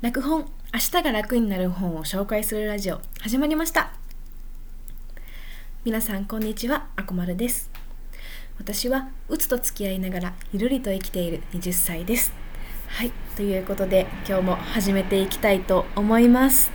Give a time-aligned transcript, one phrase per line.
[0.00, 0.42] 楽本
[0.72, 3.90] 明日が楽になる本を紹介するラジオ始まりました。
[5.84, 6.86] 皆さんこんにちは。
[6.94, 7.68] あこまるです。
[8.60, 12.32] 私はうつと付き合いながらゆるりと生きている20歳です。
[12.86, 16.70] はいということで今日も始めていきたいと思います。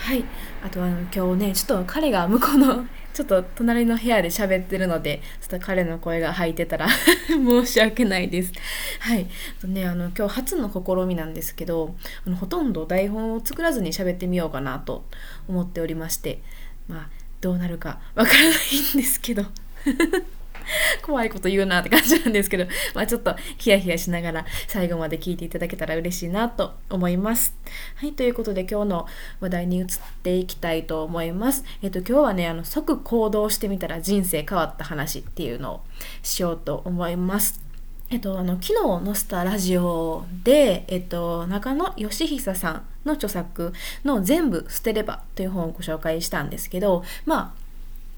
[0.00, 0.24] はい
[0.64, 6.88] あとあの今日ねちょっと彼が向こうのちょっと隣の部屋で喋ってるので、ちょっと彼の声が入ってたら
[7.28, 8.52] 申し訳ないです。
[9.00, 9.26] はい。
[9.60, 11.94] とね、あの、今日初の試みなんですけど、
[12.26, 15.04] あのほとんど台本を作らずに喋ってみようかなと
[15.48, 16.42] 思っておりまして、
[16.88, 19.44] まあ、どうなるかわからないんですけど。
[21.02, 27.54] 怖いこと言うなって感じなんですけど、 まあちょっとヒヤヒヤしながら最後まで聞いていただけたら嬉しいなと思います。
[27.96, 29.06] はい、ということで今日の
[29.40, 29.86] 話題に移っ
[30.22, 31.64] ていきたいと思います。
[31.82, 35.80] えっと今日はね、あの即行動してみたら人生変わった話っていうのを
[36.22, 37.70] しようと思います。
[38.12, 43.72] えっと、あの昨日載せたラジオで、えっと、中野義久さんの著作
[44.04, 47.60] の「全部捨てれば」という本をご紹介したんですけどまあ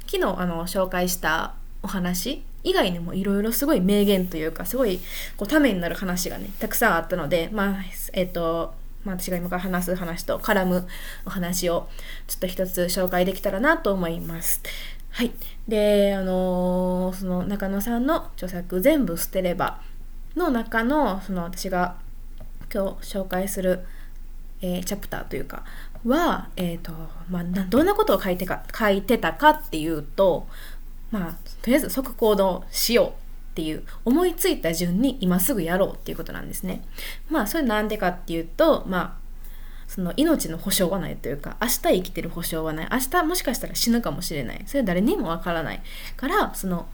[0.07, 5.01] 昨日あの紹介したお話以外にもいろいろすごい名言というかすごい
[5.37, 10.87] こうためになる話がねたくさんあったのでまあえっ、ー、とまあ、私が今から話す話と絡む
[11.27, 11.89] お話を
[12.29, 14.63] ちょっと一つ紹介できたらなと思います。
[15.11, 15.33] はい。
[15.67, 19.81] で、あのー、その中野さんの著作全部捨てれば
[20.37, 21.97] の中のその私が
[22.73, 23.85] 今日紹介する、
[24.63, 25.65] えー、チャプターというか
[26.07, 26.93] は、えっ、ー、と、
[27.29, 30.47] まあ、どんなことを書いてか書いてたかっていうと、
[31.13, 31.33] まあ、
[31.63, 33.09] とりあえず即行動しよう
[33.53, 36.83] っていう思いついた順に今すぐやろうっていうことなんですね。
[37.31, 39.23] まあそれなんでかっていうとまあ
[39.87, 42.89] その命の保証はないというか明日生きてる保証はない。
[42.91, 44.63] 明日もしかしたら死ぬかもしれない。
[44.67, 45.83] それは誰にもわからない
[46.17, 46.87] からその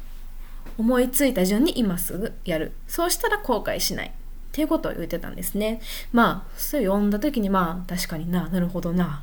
[0.77, 2.73] 思いついた順に今すぐやる。
[2.89, 4.13] そうしたら後悔しないっ
[4.51, 5.81] ていうことを言ってたんですね。
[6.13, 9.23] まあそれを読んだ時にまあ確かにななるほどな。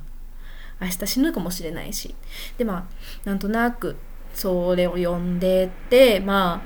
[0.79, 2.15] 明日死ぬかもしれないし。
[2.57, 2.83] でまあ
[3.25, 3.97] なんとなく
[4.35, 6.61] それを読んでってま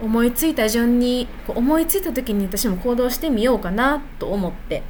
[0.00, 4.82] あ思いついた順に思いついた時に私も行動してみようかなと思って。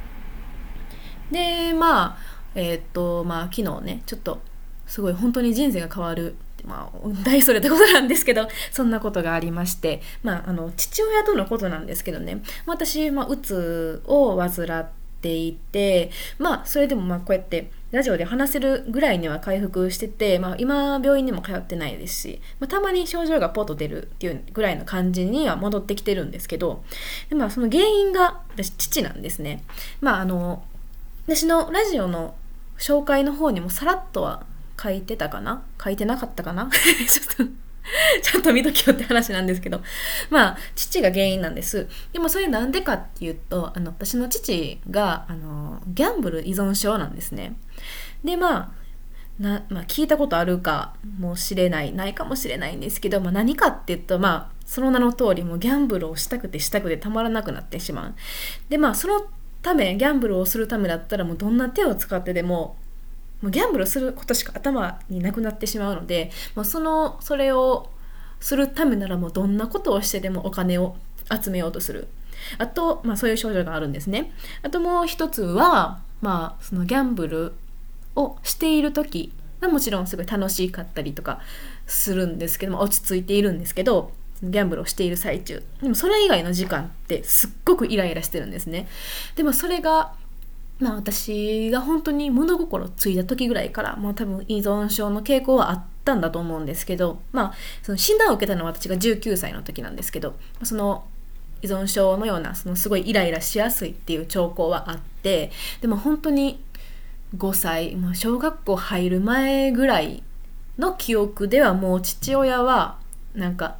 [1.31, 2.17] でまあ
[2.55, 4.41] えー、っとまあ昨日ねちょっと
[4.85, 14.89] すごい本当に人生が変わるまあ、大それってことなんですけど、そんなことがありまして、まあ、あの、父親とのことなんですけどね、私、まあ、うつを患っ
[15.21, 26.83] ていて、まあ、それでもまあ、こうやって、ラジオで話せるぐらいには回復してて、まあ、今病院にも通ってないですし、まあ、たまに症状がポッと出るっていうぐらいの感じには戻ってきてるんですけど
[27.29, 29.63] で、まあ、その原因が私父なんですね。
[30.01, 30.63] まあ、あの
[31.25, 32.35] 私のラジオの
[32.77, 34.45] 紹介の方にもさらっとは
[34.81, 35.63] 書いてたかな？
[35.83, 36.69] 書いてなかったかな？
[37.09, 37.53] ちょっと
[38.21, 39.81] ちゃんと見ときよって話なんですけど。
[40.29, 41.87] まあ、父が原因なんです。
[42.13, 47.55] でもそれなんでかっていうと、あの、私の父が、あの、ギャンブル依存症なんですね。
[48.23, 48.71] で、まあ、
[49.39, 58.15] なまあ、聞いたことあるかもしれないないかもしれないんですけど、まあ、何かっていうと、まあ、その名の通りもギャンブルをしたくてしたくてたまらなくなってしまう
[58.69, 59.27] でまあその
[59.61, 62.77] ためギャンブルをするためだったらもうどんな手を使ってでも
[63.41, 67.89] もうギャンブルすることしか頭になくなってしまうので、まあ、そのそれを
[68.39, 70.95] するためならもうどんなことをしてでもお金を
[71.29, 72.07] 集めようとする。
[72.57, 74.31] あと、まあ、そういう症状があるんですね。
[74.61, 77.53] あともう一つは、まあ、そのギャンブル
[78.15, 81.41] をしている時がもちろんすごい楽しかったりとか
[81.85, 84.11] するんですけども落ち着いているんですけど
[84.43, 85.63] ギャンブルをしている最中。
[85.81, 88.87] でもそれ以外の時間ってすっごくイライラしてるんですね。
[89.35, 90.13] でもそれが
[90.79, 101.05] まあ私が本当に物心ついた時ぐらいからもう多分依存症の傾向はあったんだと思うんですけどまあその診断を受けたのは私が19歳の時なんですけどその
[101.61, 105.51] 依存症のようなそのすごいイライラしやすいっていう兆候はあって
[105.81, 106.63] でも本当に
[107.35, 110.23] 5歳、まあ、小学校入る前ぐらい
[110.77, 112.99] の記憶ではもう父親は
[113.33, 113.77] なんか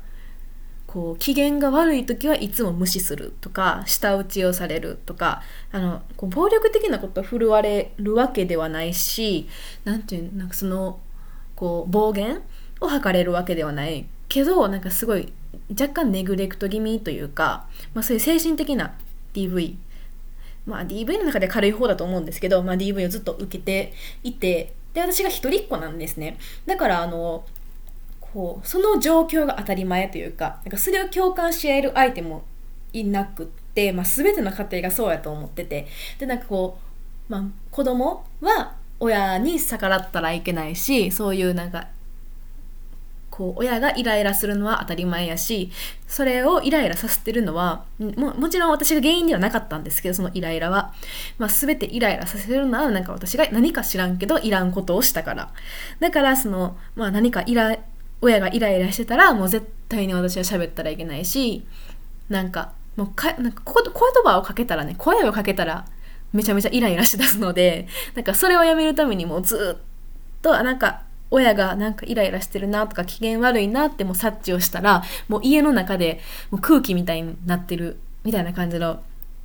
[0.88, 9.50] こう機嫌が悪い時はいつも無視するとか舌打ちをされるとかあのこう暴力的なことを振るわれるわけではないし
[9.84, 11.00] 何ていうなんかその
[11.56, 12.42] こう暴言
[12.80, 15.34] を吐かれるわけではないけどなんかすごい
[15.70, 18.94] 若干ネグレクト気味というか、まあ、そういう精神的な
[19.34, 19.76] DV
[20.66, 23.94] まあ DV の中で軽い方だと思うんですけど、まあ、DV をずっと受けて
[24.24, 26.38] いてで私が一人っ子なんですね。
[26.66, 27.46] だからあの
[28.34, 32.44] こうその状況が当たり前というかなんかそれを共感し合える相手も
[32.94, 35.88] いなくって、まあ、全ての家庭がそうやと思ってて
[36.20, 36.78] でなんかこ
[37.30, 41.88] う、まあ、子供は親に逆らったらいけないしそういうなんか
[43.38, 45.70] こう親がイライラするのは当たり前やし
[46.08, 50.96] それをイライラさせてるのはももちろん私が原因ではなかったんですけどそのイライラは、
[51.38, 55.54] まあ、全てイライラさせるのはなんか私が何か知らんけどいらんことをしたから。
[56.00, 57.78] だからその、まあ、何かイラ
[58.22, 61.66] 親がイライラしてたらもう絶対に私は喋ったらいけないし
[62.30, 63.94] なんかもうかなんかこ言
[64.24, 65.86] 葉をかけたらね声をかけたら
[66.34, 76.22] めちゃめちゃイライラしだすので なんかそれをやめるためにもうずっとなんか親がなんかイライラしてるなとか機嫌悪いなっても察知をしたらもう家の中で
[76.52, 79.02] もう空気みたいになってるみたいな感じの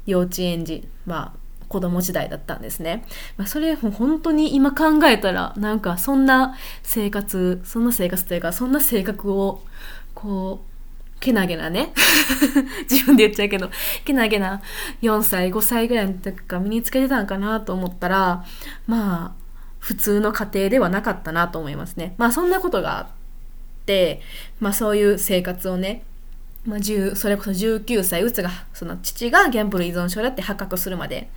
[0.06, 1.41] 幼稚園児まあ
[1.72, 3.02] 子供時代だったんですね。
[3.38, 9.62] まあ、それ本当に今考えたらなんかそんな生活そんな生活というかそんな性格を
[10.12, 11.94] こうけなげなね
[12.90, 13.70] 自分で言っちゃうけど
[14.04, 14.60] けなげな
[15.00, 18.44] 4歳5歳ぐらいの時から身につけてたんかなと思ったら
[18.86, 19.42] まあ
[19.78, 23.06] 普通の家庭ではなかったなと思いますねまあそんなことがあっ
[23.86, 24.20] て
[24.60, 26.04] まあそういう生活をね
[26.64, 26.78] まあ、
[27.16, 31.28] それこそ19歳うつがその父がギャンブル依存症だって発覚するまで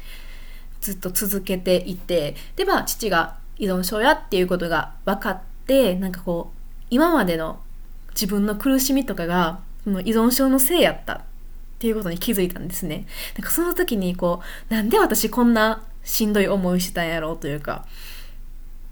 [0.81, 7.59] ずっと続けていてでまあ父が依存症やっていうことが分かってなんかこう今までの
[8.11, 11.23] 自分の苦しみとかがその依存症のせいやった
[11.75, 13.05] っていうことに気づいたんですね。
[13.37, 17.85] なんかその時にこう、なんで私こんなしんどい思いしたんやろうというか、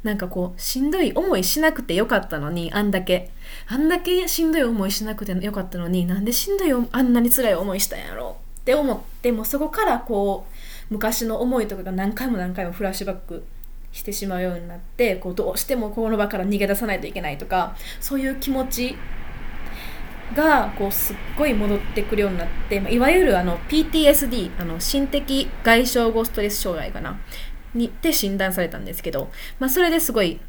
[0.04, 3.32] なんかこう、しんどい思いしなくてよかったのに、あんだけ、
[3.68, 10.54] あんだけしんどい思いしなくてよかったのに、なんでしんどいあんなに辛い思いしたんやろって思って、もそこからこう、
[10.90, 13.44] 昔の思いとかが何回も何回もフラッシュバック
[13.94, 18.96] してしまうようになってこうどうしてもこの場から逃げ出さないといけないとかそういう気持ち
[20.36, 27.20] がこうすっごい戻ってくるようになって、まあ、いわゆるあの PTSD あの心的外傷後ストレス障害かな。
[27.74, 29.30] にって診断されたんですけど、
[29.60, 30.40] まあ、それですごい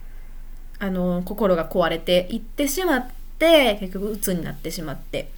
[0.79, 5.31] あの心が壊れていってしまって結局鬱になってしまって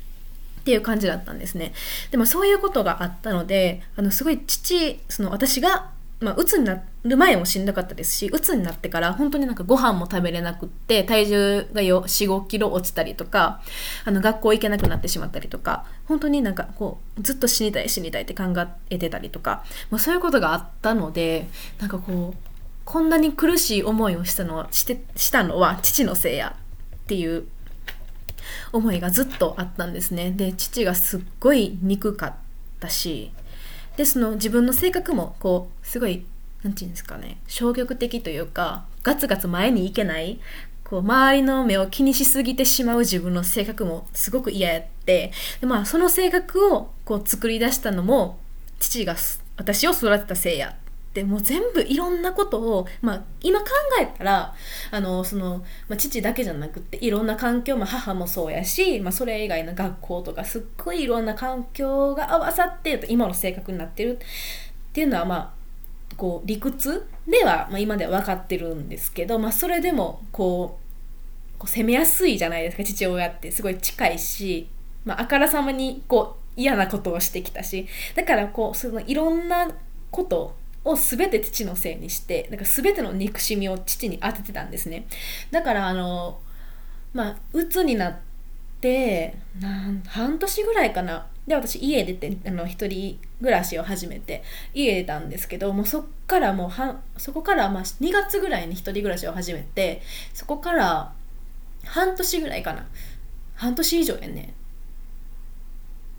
[0.60, 1.72] っていう感じだったんですね。
[2.10, 13.60] でもそういうことがあったのであのすごい父その私がまあ、鬱になる前もしんどかったですし、鬱になってから本当になんかご飯も食べれなくって、体重が4、5キロ落ちたりとか、
[14.06, 18.44] あの学校行けなくなってしまったりとか、本当になんかこう、ずっと死にたい死にたいって考
[18.88, 21.48] えてたりとか、まあ、そういうことがあったので、
[21.80, 22.38] なんかこう、
[22.86, 26.56] こんなに苦しい思いをしたのは、してしたのは父のせいや
[26.96, 27.46] っていう
[28.72, 30.30] 思いがずっとあったんですね。
[30.30, 32.34] で、父がすっごい憎かっ
[32.80, 33.32] たし、
[33.96, 36.26] でその自分の性格もこうすごい
[36.62, 40.38] 何て言うんですかね消極的というかガツガツ前に行けない
[40.84, 45.32] こう周りの目を気にしすぎてしまう自分の性格もすごく嫌やって
[45.62, 48.38] で、まあ、その性格をこう作り出したのも
[48.78, 49.16] 父が
[49.56, 50.74] 私を育てたせいやっ
[51.14, 54.54] てもう全部いろんなことを、まあ、今考えたら
[54.90, 65.55] あのその、まあ、父だけじゃなくていろんな環境、まあ、母もそうやし、まあ、それ以外の学校とかすっごいいろんな環境が合わさって今の性格になってるっていうのはまあ
[66.16, 74.68] こう理屈では、まあ、今では分かってるんですけど、まあ、それでもこうこう攻めやすいじゃないですか父親ってすごい近いし、
[75.04, 79.70] まあ、あからさまにこう嫌なことをしてきたしだからこうそのいろんな
[80.10, 80.54] こと
[80.84, 85.06] を全て父のせいにしてなんか全ての憎しみを父に当ててたんですね。
[85.50, 86.38] だからあの
[87.12, 88.25] まあ鬱になって
[89.60, 91.26] なん半年ぐらいかな。
[91.46, 94.42] で私家出てあの一人暮らしを始めて
[94.74, 100.02] 家出たんですけどもうそっからもうはそこからまあ2月ぐらいに一人暮らしを始めて
[100.34, 101.12] そこから
[101.84, 102.86] 半年ぐらいかな。
[103.54, 104.54] 半年以上やね。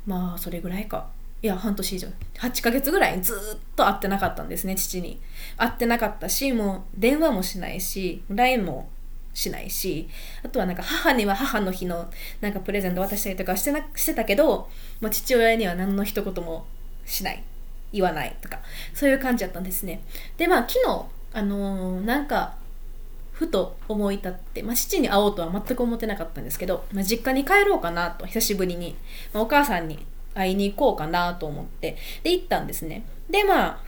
[0.06, 1.08] まあそれぐらいか。
[1.44, 2.08] いや半年以上。
[2.36, 5.20] 8ヶ月ぐらいずっと会ってなかったんですね父に。
[5.58, 8.90] 会ってなかったしもう電話もしないし LINE も
[9.38, 10.10] しないし
[10.44, 12.10] あとはなんか母には母の日の
[12.42, 14.68] なんかプレゼント渡したりとかしてなしてたけど、
[15.00, 16.66] まあ、父親には何の一言も
[17.06, 17.44] しない。
[17.94, 18.60] 言わないとか
[18.94, 20.02] そういう感じだったんですね。
[20.38, 22.56] でまあ昨日あのー、なんか
[23.32, 28.96] ふと思い立って、まあ、父に会おうとは全く思ってなかったんですけど、まあ、実家に帰ろうかなと久しぶりに、
[29.32, 33.06] まあ、お母さんに会いに行こうかなと思ってで行ったんですね。
[33.30, 33.80] でまあ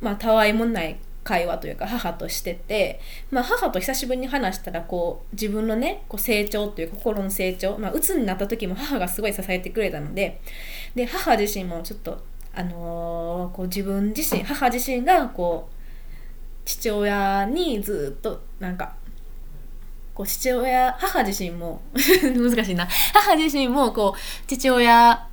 [0.00, 10.40] まあたわいもない会話というか母としてて、まあ、母と久しぶりに話したらこう自分のねこう成長という心の成長、まあ、鬱になった時も母がすごい支えてくれたので
[10.94, 12.18] で母自身もちょっと、
[12.54, 15.74] あのー、こう自分自身母自身がこう
[16.64, 18.94] 父親にずっとなんか
[20.14, 22.88] こう父親母自身も 難しいな。
[23.12, 25.28] 母自身もこう父親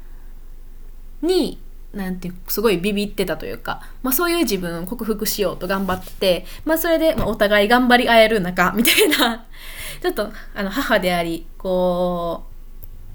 [1.22, 1.60] に
[1.96, 9.46] なんていうすごいビビってたというか、まあ、そういう自分を克服しようと頑張って、まあ、それで、ま、お互い頑張り合える中みたいな。
[10.02, 12.44] ちょっとあの母でありこ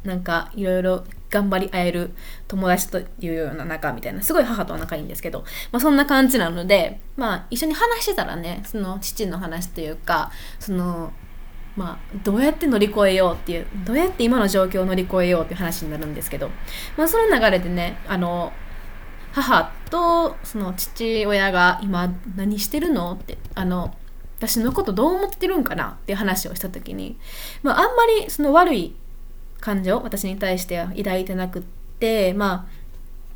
[0.05, 2.11] うなんかいろいろ頑張り合える
[2.49, 4.23] 友達というような仲みたいな。
[4.23, 11.13] すごい母とは仲いいんですけど、まあ、そんな感じなので、まあ、一緒に話してたらねその父の話というかその
[11.77, 16.51] まあ、どうやって乗り越えようっていうどうやって今の状況を乗り越えようっていう話になるんですけど、
[16.97, 18.53] まあ、その流れでねあの
[19.33, 23.95] 母とその父親が今何してるのってあの
[24.39, 27.19] 私のことどう思ってるんかなっていう話をした時に、
[27.63, 28.95] まあ、あんまりその悪い
[29.61, 31.63] 感情私に対しては抱いてなくっ
[31.99, 32.81] てまあ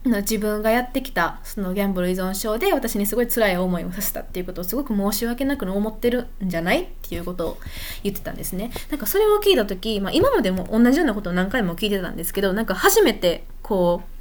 [0.07, 7.59] 自分がやってきたそのギャンブル依存症で私にすごい辛い思いをさせたっていうことをすごく申し訳なく思ってるんじゃないっていうことを
[8.03, 8.71] 言ってたんですね。
[8.91, 14.14] なんかそれを聞いた時、まあ、今までも同じようなことを何回も聞いてたんですけどなんか初めてこう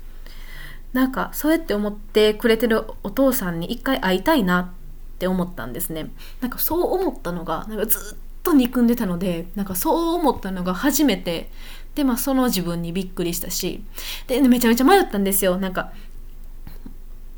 [0.94, 6.12] なんかそうやって思ってくれてるお父さんに一回会いたいなって思ったんですね。
[6.40, 11.50] なんかそう思ったのがなんかずっと憎んでたのでなんかそう思ったのが初めて。
[11.96, 13.84] でまあその自分にびっくりしたし。
[14.26, 15.58] でめちゃめちゃ迷ったんですよ。
[15.58, 15.94] なんか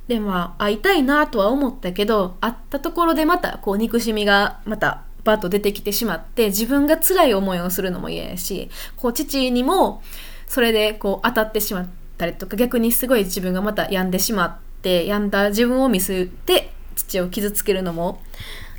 [0.08, 10.04] でまあ会いたいなとは思ったけど会ったところでまたこう憎しみがまたバッと出てきてしまって自分が辛い思いをするのも嫌やしこう父にも
[10.48, 18.22] それでこう当たってしまったりとか逆にすごい自分がまた病んでしまって病んだ自分を見せて父を傷つけるのも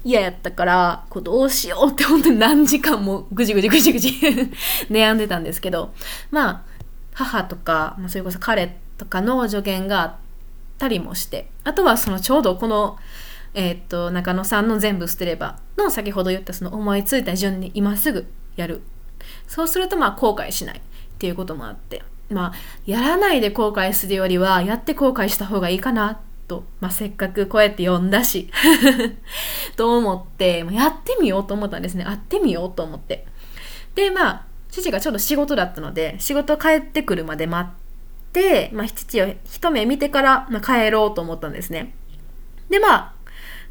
[0.04, 4.10] 嫌やったからこうどうしようって本当に何時間もぐじぐじぐじぐじ
[4.88, 5.92] 悩んでたんですけど
[6.30, 6.62] まあ
[7.12, 10.14] 母とかそれこそ彼とかの助言があっ
[10.78, 12.98] たりもしてあとはそのちょうどこの
[13.58, 18.82] えー、と中野さんの「全部捨てれば」の先ほど言ったその思いついた順に今すぐやる。
[19.48, 20.80] そうするとまあ後悔しないっ
[21.18, 22.02] ていうこともあって。
[22.30, 22.54] まあ
[22.86, 28.50] やらないで後悔するよりはやって後悔した方がいいかなと、まあ、せっかくこうやって読んだし。
[29.76, 32.04] と思って、やってみようと思ったんですね。
[32.04, 33.26] 会ってみようと思って。
[33.94, 41.94] でまあ父がちょうど仕事だったので仕事帰ってくるまで待って、まあ、父を一目見てから、まあ、帰ろうと思ったんですね。
[42.68, 43.12] でまあ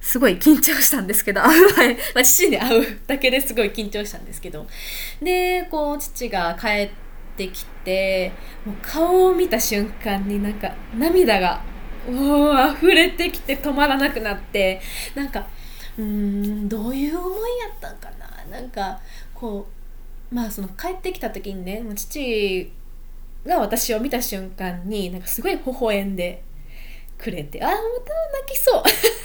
[0.01, 4.67] すごい緊張したんですけど、会う前、まあ、父に会うだけですごい緊張したんですけど、
[5.19, 6.89] で、こう、父が帰っ
[7.35, 8.33] てきてて、
[8.65, 11.61] もう顔を見た瞬間になんか涙が
[12.07, 14.81] お溢れてきて止まらなくなって
[15.15, 15.47] なんか
[15.97, 18.45] うんどういう思いやったんかな？
[18.51, 18.99] なんか
[19.33, 19.67] こ
[20.31, 22.71] うまあその帰ってきた時にね父
[23.45, 26.43] が私を見た瞬間になんかすごい微笑んで
[27.25, 27.81] くれてああまた
[28.39, 28.83] 泣きそう。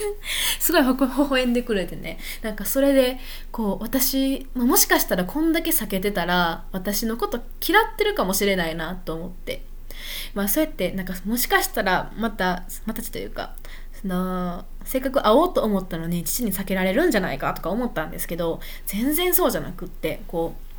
[0.58, 0.88] すごい微
[1.30, 2.18] 笑んでくれてね。
[2.40, 3.18] なんかそれで
[3.52, 9.62] こう私、まあ、もしかしたらこんだけ避けてたら私のこと嫌ってるかもしれないなと思って。
[10.32, 13.54] まあそうやってなんかもしかしたらまたまたちというか
[14.00, 20.69] そのせっかく会おうと思ったのに父に避けられるんじゃないかとか思ったんですけど全然そうじゃなくってこう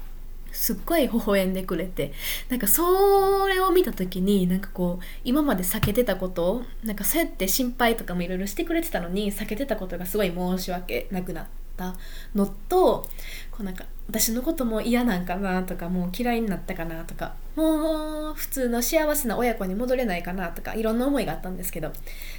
[0.52, 2.14] すっごい微笑んでくれて
[2.50, 11.46] なんかそれを見た時になんかこう今まで避けてたことなんかそうやって心配とかもいろいろしてくれてたのに避けてたことがすごい申し訳なくなっ
[11.78, 11.96] た
[12.36, 13.08] のと
[13.52, 21.92] こうなんか私のことも嫌なんかなとかもう嫌いになったかなとかもう普通の幸せな親子に戻れないかなとかいろんな思いがあったんですけど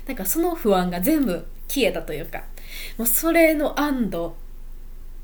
[0.06, 2.44] なんかその不安が全部消えたというか
[2.98, 4.36] もうそれの安堵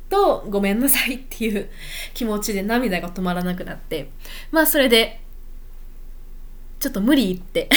[0.09, 1.69] とごめんなさいっていう
[2.15, 4.11] 気持ちで涙が止まらなくなって
[4.51, 5.21] まあそれで
[6.81, 7.69] ちょっと無理言って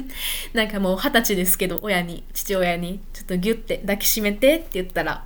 [0.52, 5.24] なんかもう二十歳ですけど親に父親にちょっとギュッて抱きしめてって言ったら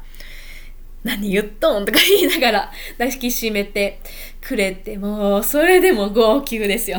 [1.05, 4.01] 何言っとんとか言いながら抱きしめて
[4.41, 6.99] くれて、もうそれでも号泣ですよ。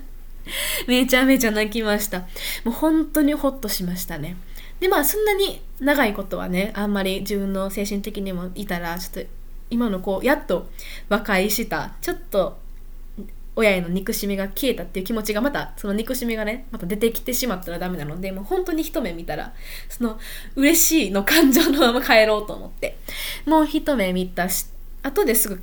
[0.86, 2.20] めちゃめちゃ泣きました。
[2.20, 2.26] も
[2.66, 4.36] う本当にホッとしましたね。
[4.80, 9.30] で、まあそんなに長いことはね、あんまり自分の精神的にもいたら、ちょっと
[9.70, 10.68] 今のこう、やっと
[11.08, 12.58] 和解した、ちょっと
[13.56, 19.54] 親への憎しみが消えたっていう気持ちがまたその憎しみがねまた出てきてしまったらダメなのでもう本当に一目見たら
[19.88, 20.20] その
[20.54, 22.98] 嬉しいの感情のまま帰ろうと思って
[23.46, 24.66] もう一目見たし
[25.02, 25.62] 後ですぐ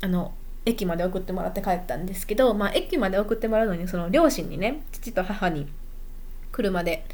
[0.00, 0.34] あの
[0.66, 5.68] 駅まで送ってもらって帰ったんですけど、まあ、駅まで送ってもらうのにその両親にね父と母に
[6.58, 7.06] 車で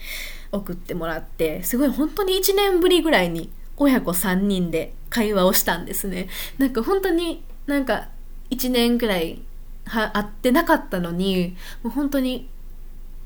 [0.52, 6.28] 送ってもらってすごい本当に1年ぶりぐらいに親子3人で会話をしたんですね。
[6.58, 8.08] なんか本当になんか
[8.50, 9.42] 1年ぐらい
[9.86, 12.48] は会ってなかったのにもう本当に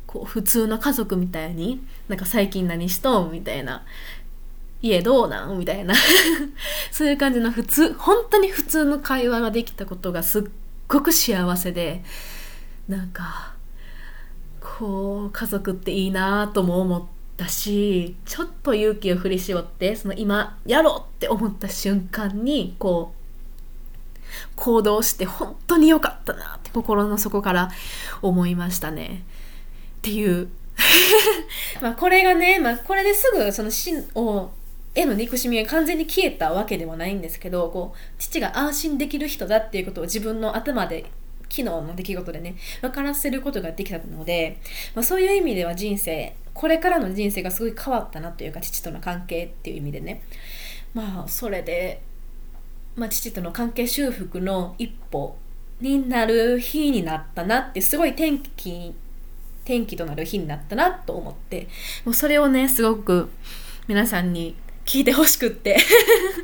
[0.06, 3.84] こう普通の家族みたいになんか最近何しとんみたいな
[4.82, 5.94] 家どうなんみたいな
[6.90, 10.42] そういう感じの普通本当に普通の会話ができたことがすっ
[10.88, 12.02] ごく幸せで
[12.88, 13.57] なんか
[14.60, 17.04] こう家族っていいなとも思っ
[17.36, 23.18] たしちょっと勇気を振り絞ってその今やろうって思った瞬間にこう
[24.56, 27.70] 行動して本当に良かったなって心の底から
[28.22, 29.24] 思いましたね。
[29.98, 30.48] っていう。
[31.80, 34.50] まあこれがね、まあ、これですぐその死を
[34.94, 41.10] への憎しみが完全に消えたわけではないんですけどこう父が安心できる人だっていうことを自分の頭で
[41.48, 44.60] 昨日の出来事でね分からせることができたので、
[44.94, 50.22] まあ、そういう意味では人生これからの人生がすごい変わったなというか父との関係っていう意味でね。
[50.94, 52.02] まあそれで、
[52.96, 55.36] まあ、父との関係修復の一歩
[55.80, 58.94] になる日になったなってすごい天気
[59.62, 61.68] 転機となる日になったなと思って
[62.04, 63.30] もうそれをねすごく
[63.86, 64.56] 皆さんに
[64.88, 65.76] 聞いてほしくって。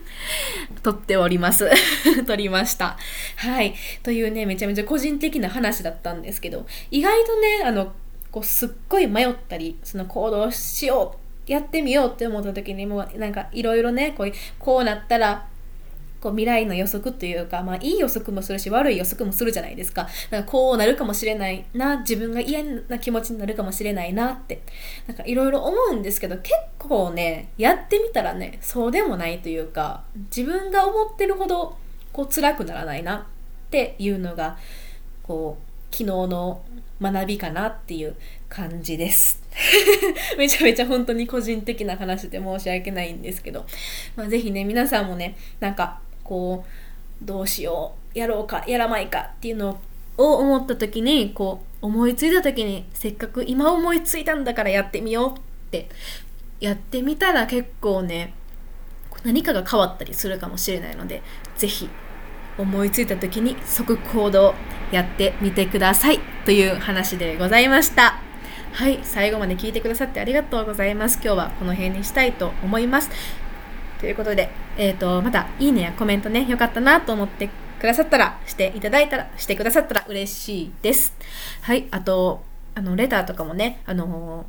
[0.85, 1.71] 撮っております。
[2.29, 2.99] 撮りました。
[3.37, 3.75] はい。
[4.03, 7.95] というねめちゃめちゃ個人的な話だったんですけど意外とねあの
[8.31, 11.17] こうすっごい迷ったりその行動しよ
[11.49, 15.47] うやってみようって思った時にもうなんかいろいろねこうこうなったら
[16.25, 20.09] こう未来の予測というか、まあ、いい予測もするし悪い予測もするじゃないですか。
[20.31, 24.63] なんかこうなるかもしれないな、自分が嫌な気持ちになるかもしれないなって、
[25.07, 30.05] なんかいろいろ思うんですけど、結構ね、やってみたらね、そうでもないというか、
[30.35, 31.77] 自分が思ってるほど
[32.15, 33.23] こう辛くならないなっ
[33.71, 34.57] ていうのが、
[35.23, 36.63] こう、昨日の
[37.03, 38.17] 学びかなっていう
[38.49, 39.43] 感じです。
[40.39, 43.67] めちゃめちゃ本当に個人的な話で申し訳ないんですけど、
[44.17, 46.65] まあ、ぜひね、皆さんもね、なんかこ
[47.23, 49.81] うどうしようやろうかやらないかっていうの
[50.17, 55.41] を思った時にこう思いついた時にせっかく今思いついたんだからやってみようっ
[55.71, 55.89] て
[56.61, 58.35] やってみたら結構ね
[59.23, 61.23] 何かが変わったりするかもしれないので
[61.57, 61.89] 是非
[62.57, 64.55] 思いついた時に即行動
[64.93, 68.21] やってみてくださいという話でございました。
[68.73, 71.21] はい最後まで聞いてくださってありがとうございます。
[71.23, 73.11] 今日はこの辺にしたいと思います。
[74.01, 77.49] ということで、えっ、ー、と、また、いいねやコメントね、よかったなと思って
[77.81, 81.15] くださったら、していただいたら、してくださったら嬉しいです。
[81.63, 82.43] はい、あと、
[82.75, 84.47] あの、レターとかもね、あの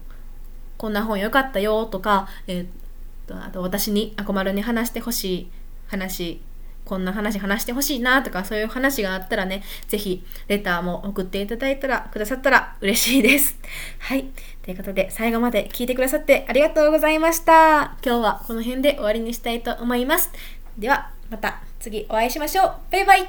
[0.77, 2.67] こんな本よかったよとか、えっ、ー、
[3.27, 5.51] と、あと私に、あこまるに話してほしい
[5.87, 6.41] 話、
[6.85, 13.57] こんな話話してほしいなとかそういう話があったらね、ぜひレターも送っていただいたら、くださったら嬉しいです。
[13.99, 14.27] はい。
[14.65, 17.95] ということで、最後まで聞いてくださってありがとうございました。
[18.03, 20.31] 今日はこの辺で終わりにしたいと思います。
[20.79, 22.73] では、また次お会いしましょう。
[22.91, 23.23] バイバイ